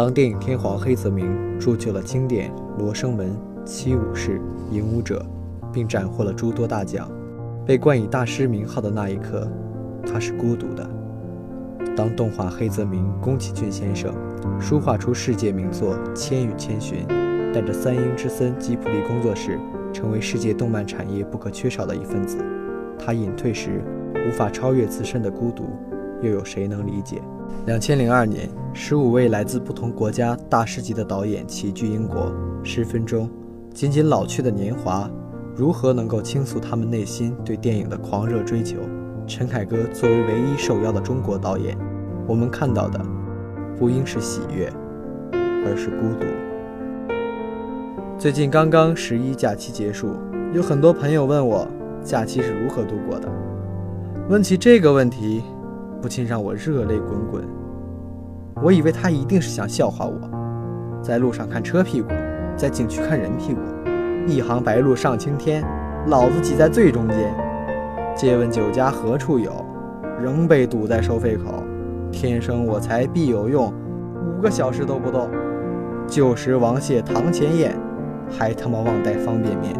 [0.00, 1.28] 当电影天皇黑泽明
[1.60, 4.38] 铸就了经典《罗生门》《七武士》
[4.74, 5.22] 《影武者》，
[5.70, 7.06] 并斩获了诸多大奖，
[7.66, 9.46] 被冠以大师名号的那一刻，
[10.06, 10.88] 他是孤独的。
[11.94, 14.14] 当动画黑泽明宫崎骏先生
[14.58, 17.04] 书画出世界名作《千与千寻》，
[17.52, 19.58] 带着三鹰之森吉卜力工作室
[19.92, 22.38] 成为世界动漫产业不可缺少的一份子，
[22.98, 23.84] 他隐退时
[24.26, 25.64] 无法超越自身的孤独，
[26.22, 27.20] 又有谁能理解？
[27.70, 32.34] 两千零二年，十五位来自不同国家大师级的导演齐聚英国，
[32.64, 33.30] 十分钟，
[33.72, 35.08] 仅仅老去的年华，
[35.54, 38.78] 如何能够倾诉他们内心对电影的狂热追求？
[39.24, 41.78] 陈凯歌作为唯一受邀的中国导演，
[42.26, 43.00] 我们看到的
[43.78, 44.68] 不应是喜悦，
[45.32, 46.26] 而是孤独。
[48.18, 50.16] 最近刚刚十一假期结束，
[50.52, 51.68] 有很多朋友问我
[52.02, 53.28] 假期是如何度过的。
[54.28, 55.44] 问起这个问题，
[56.02, 57.59] 不禁让我热泪滚滚。
[58.62, 60.20] 我以为他一定是想笑话我，
[61.02, 62.08] 在路上看车屁股，
[62.56, 63.60] 在景区看人屁股，
[64.26, 65.64] 一行白鹭上青天，
[66.08, 67.34] 老子挤在最中间。
[68.14, 69.64] 借问酒家何处有？
[70.20, 71.62] 仍被堵在收费口。
[72.12, 73.72] 天生我材必有用，
[74.26, 75.30] 五个小时都不动。
[76.06, 77.74] 旧时王谢堂前燕，
[78.28, 79.74] 还他妈忘带方便面。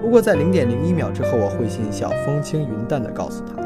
[0.00, 3.62] 不过在零点零一秒之后，我会心笑，风轻云淡地告诉他：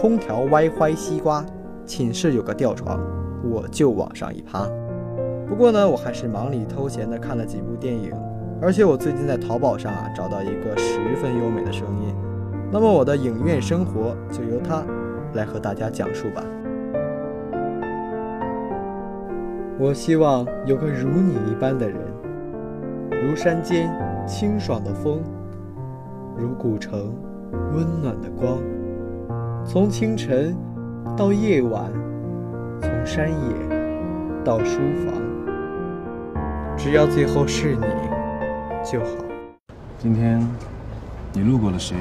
[0.00, 1.44] 空调歪歪西瓜，
[1.86, 3.00] 寝室有个吊床，
[3.48, 4.68] 我就往上一趴。
[5.48, 8.12] 不过呢，我还是忙里偷闲的看了几部电影，
[8.60, 12.14] 而且我最近在淘宝上啊找到一个十分优美的声音。
[12.72, 14.84] 那么我的影院生活就由它
[15.34, 16.42] 来和大家讲述吧。
[19.78, 22.00] 我希望有个如你一般的人，
[23.10, 23.88] 如山间
[24.26, 25.22] 清爽的风，
[26.36, 27.14] 如古城
[27.72, 28.58] 温暖的光。
[29.64, 30.56] 从清晨
[31.14, 31.92] 到夜晚，
[32.80, 35.14] 从山野到书房，
[36.76, 37.86] 只要最后是你
[38.82, 39.06] 就好。
[39.98, 40.46] 今天
[41.32, 41.96] 你路过了谁？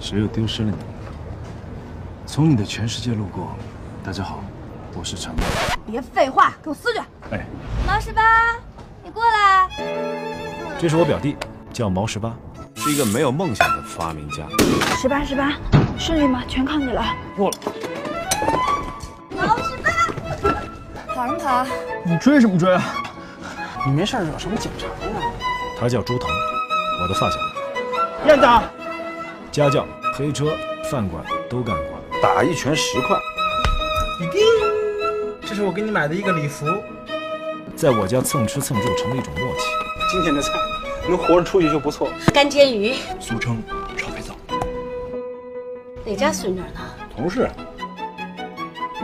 [0.00, 0.76] 谁又丢失了你？
[2.26, 3.56] 从你的全世界路过。
[4.04, 4.42] 大家好，
[4.96, 5.42] 我是陈默。
[5.86, 7.00] 别废话，给我撕去！
[7.30, 7.46] 哎，
[7.86, 8.22] 毛十八，
[9.02, 9.68] 你过来。
[10.78, 11.36] 这是我表弟，
[11.72, 12.34] 叫毛十八，
[12.74, 14.46] 是一个没有梦想的发明家。
[14.96, 15.52] 十八十八，
[15.98, 16.42] 顺利吗？
[16.46, 17.04] 全靠你了。
[17.36, 17.56] 过了。
[21.14, 21.66] 跑什么跑？
[22.04, 22.82] 你追什么追啊？
[23.86, 25.12] 你没事惹什么警察呀？
[25.78, 26.30] 他叫朱腾，
[27.02, 27.36] 我的发小。
[28.26, 28.46] 燕子。
[29.50, 30.56] 家教、黑车、
[30.90, 33.18] 饭馆都干过，打一拳十块。
[34.18, 34.40] 你叮，
[35.42, 36.66] 这是我给你买的一个礼服，
[37.76, 39.66] 在我家蹭吃蹭住成了一种默契。
[40.10, 40.52] 今天的菜
[41.08, 42.08] 能活着出去就不错。
[42.32, 43.62] 干煎鱼，俗称
[43.96, 44.34] 炒肥皂。
[46.04, 46.80] 哪家孙女呢？
[47.14, 47.50] 同事。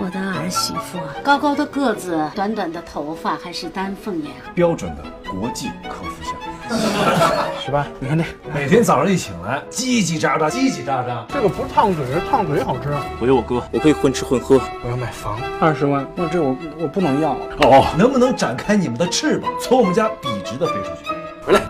[0.01, 6.35] 我的儿媳妇，高高的个子，短短的头发，还是丹凤眼，标准的国际客服相。
[7.61, 11.27] 十八，你看这，每天早上一醒来，叽叽喳喳，叽叽喳喳。
[11.29, 12.95] 这个不是烫嘴，是烫嘴好吃。
[13.21, 14.61] 我有我哥，我可以混吃混喝。
[14.85, 17.33] 我要买房，二十万，那这我我不能要。
[17.63, 21.11] 哦，能不能展开你们的翅膀，从我们家笔直的飞出去？
[21.45, 21.61] 回来。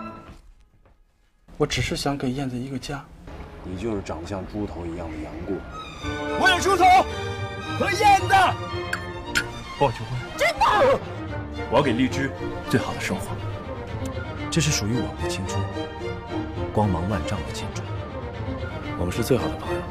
[1.57, 3.03] 我只是想给燕子一个家。
[3.63, 5.55] 你就是长得像猪头一样的杨过。
[6.39, 6.85] 我有猪头
[7.79, 8.35] 和燕子。
[9.79, 10.19] 我求婚。
[10.37, 10.99] 真的。
[11.71, 12.29] 我要给荔枝
[12.69, 13.27] 最好的生活。
[14.51, 15.63] 这是属于我们的青春，
[16.73, 17.87] 光芒万丈的青春。
[18.97, 19.81] 我们是最好的朋友，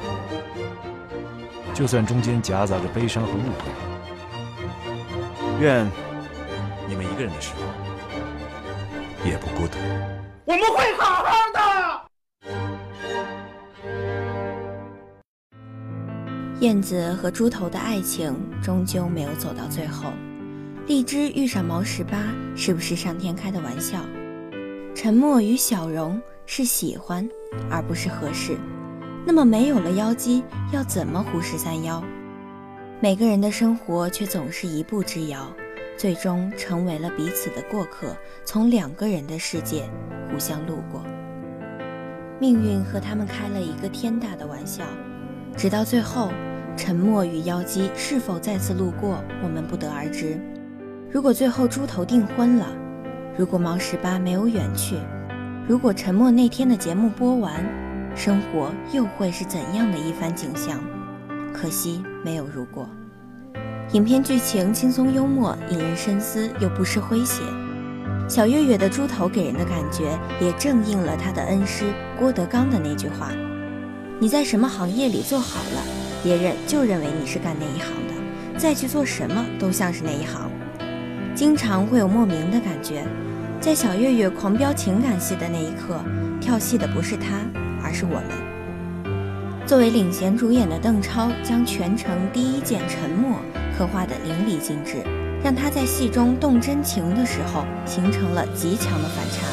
[1.73, 3.71] 就算中间夹杂着悲伤和误会。
[5.61, 5.91] 愿
[6.87, 7.63] 你们一个人的时候
[9.25, 9.79] 也不孤独。
[10.45, 12.08] 我们会好好的。
[16.61, 20.13] 燕子和猪头的爱情终究没有走到最后。
[20.89, 24.01] 荔枝遇上毛十八，是不是上天开的玩笑？
[24.93, 27.29] 沉默与小荣是喜欢，
[27.71, 28.57] 而不是合适。
[29.25, 32.03] 那么没有了妖姬，要怎么胡十三邀？
[33.01, 35.53] 每个人的生活却总是一步之遥，
[35.97, 39.89] 最终成为了彼此的过客，从两个人的世界
[40.29, 41.05] 互相路过。
[42.41, 44.85] 命运和他们开了一个天大的玩笑，
[45.57, 46.31] 直到最后，
[46.77, 50.41] 沉默与妖姬是否再次路过，我们不得而知。
[51.11, 52.67] 如果最后猪头订婚了。
[53.37, 54.97] 如果毛十八没有远去，
[55.69, 57.65] 如果沉默那天的节目播完，
[58.17, 60.83] 生活又会是怎样的一番景象？
[61.53, 62.89] 可惜没有如果。
[63.93, 67.45] 影片剧情轻松幽默，引人深思又不失诙谐。
[68.29, 71.85] 小岳岳的猪头给人的感觉，也正应了他的恩师
[72.19, 73.31] 郭德纲的那句话
[74.21, 75.83] ：“你在什么行业里做好了，
[76.25, 80.51] 别人就认为你是干那一行的，再去做什么都像是那一行。”
[81.37, 83.05] 经常会有莫名的感觉。
[83.61, 86.01] 在小岳岳狂飙情感戏的那一刻，
[86.41, 87.41] 跳戏的不是他，
[87.83, 89.67] 而是我们。
[89.67, 93.39] 作为领衔主演的邓超，将全程第一件沉默
[93.77, 94.97] 刻画得淋漓尽致，
[95.45, 99.47] 让他在戏中动真情的时候形成了极强的反差。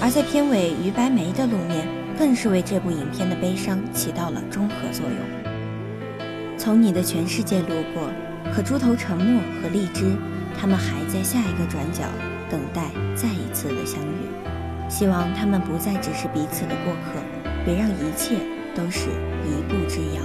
[0.00, 1.88] 而在片尾，于白眉的露面，
[2.18, 6.58] 更是为这部影片的悲伤起到了中和作用。
[6.58, 8.10] 从你的全世界路过，
[8.52, 10.16] 可猪头沉默和荔枝，
[10.58, 12.02] 他们还在下一个转角。
[12.50, 17.20] 等待再一次的相遇，希望他们不再只是彼此的过客，
[17.62, 18.36] 别让一切
[18.74, 19.10] 都是
[19.44, 20.22] 一步之遥。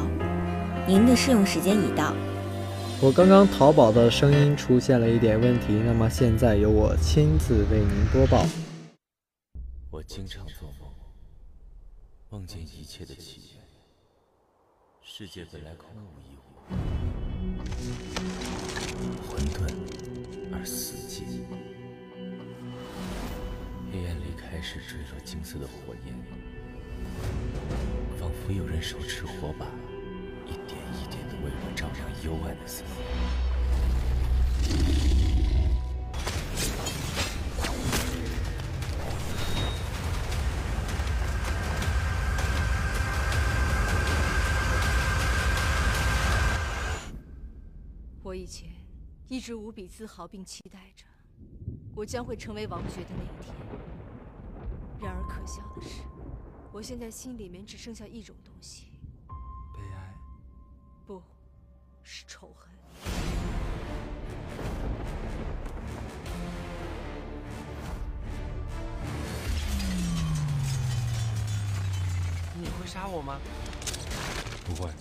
[0.88, 2.14] 您的试用时间已到。
[3.02, 8.46] 我刚刚淘宝的声音出现了一点问题，那么现在由我亲自为您播报。
[9.92, 10.83] 我经常做梦，
[12.34, 13.64] 梦见一切的起源。
[15.04, 16.42] 世界本来空无一物，
[19.30, 19.72] 混沌
[20.52, 21.44] 而死寂。
[23.92, 26.16] 黑暗里开始坠落金色的火焰，
[28.20, 29.68] 仿佛有人手持火把，
[30.48, 33.23] 一点一点的为我照亮幽暗的森林。
[49.34, 51.06] 一直无比自豪并期待着。
[51.96, 53.56] 我将会成为王爵的那一天。
[55.02, 56.04] 然而可笑的是，
[56.72, 58.92] 我现在心里面只剩下一种东西：
[59.74, 60.14] 悲哀。
[61.08, 61.20] 不，
[62.04, 62.70] 是仇恨。
[72.62, 73.40] 你会杀我吗？
[74.64, 74.92] 不会，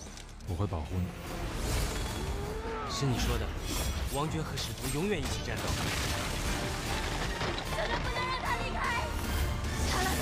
[0.47, 2.02] 我会保护你。
[2.95, 3.47] 是你说的，
[4.13, 5.63] 王爵和使徒永远一起战斗。
[7.71, 8.79] 绝对不能让他离开。
[9.89, 10.09] 杀了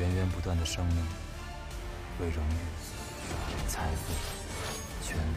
[0.00, 0.96] 源源不断的生命，
[2.20, 2.56] 为荣誉、
[3.68, 4.12] 财富、
[5.06, 5.36] 权力、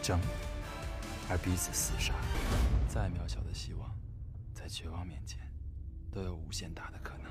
[0.00, 0.26] 正义
[1.28, 2.14] 而彼此厮杀。
[2.88, 3.90] 再渺小的希望，
[4.54, 5.40] 在绝望面前，
[6.12, 7.24] 都有无限大的可能。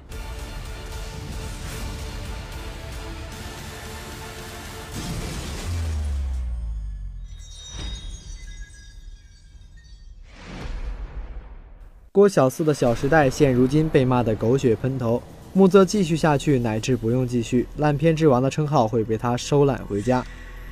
[12.16, 15.20] 郭小四的《小时代》现如今被骂得狗血喷头。
[15.52, 20.24] 木泽继续下去，乃至不用继续，烂片之王的称号会被他收揽回家。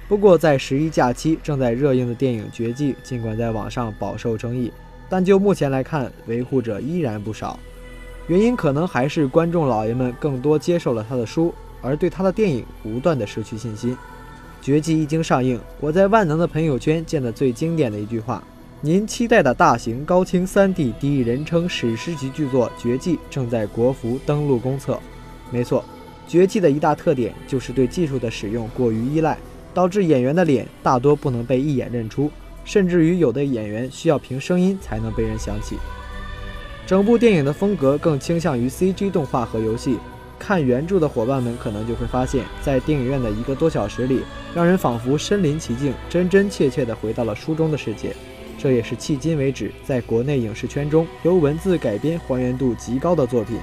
[0.08, 4.72] 不过，在十一假期正在热映的电影《绝技》，尽管在网上饱受争议，
[5.10, 7.58] 但就目前来看，维护者依然不少。
[8.28, 11.52] 原因可能还是观众老爷们更多接受了他的书，
[11.82, 13.94] 而对他的电影不断的失去信心。
[14.62, 18.44] 《绝技》一经上映，我在万能的朋友圈见的最经典的一句话。
[18.84, 25.00] 您期待的大型高清 3D 第一人称史诗级巨作《绝技》正在国服登陆公测。
[25.52, 25.86] 没错，
[26.32, 29.38] 《绝技》的一大特点就是对技术的使用过于依赖，
[29.72, 32.32] 导致演员的脸大多不能被一眼认出，
[32.66, 35.78] 甚至于有的演员需要凭声音才能被人想起。
[36.88, 40.00] 整部电影的风格更倾向于 CG 动画和游戏。
[40.40, 44.22] 看原著的伙伴们可能就会发现，在电影院的一个多小时里，
[44.56, 48.16] 让人仿佛身临其境，真真切切地回到了书中的世界。
[48.62, 53.58] 这也是迄今为止在国内影视圈中由文字改编还原度极高的作品。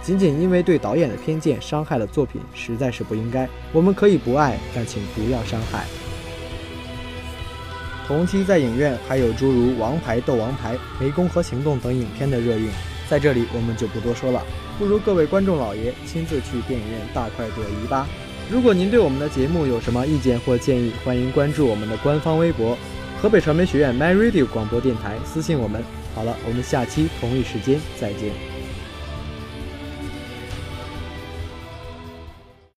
[0.00, 3.48] 仅仅因为对导演的偏见伤害了作品，实在是不应该。
[3.72, 5.84] 我们可以不爱，但请不要伤害。
[8.06, 12.68] 同期在影院还有诸如《王牌斗王牌》《湄公河行动》等影片的热映，
[13.08, 14.40] 在这里我们就不多说了，
[14.78, 18.06] 不如各位观众老爷亲自去电影院大快朵颐吧。
[18.48, 22.78] 如果您对我们的节目有什么意见或建议，欢迎关注我们的官方微博。
[23.24, 25.82] 河北传媒学院 My Radio 广播电台私信我们。
[26.14, 28.53] 好了，我们下期同一时间再见。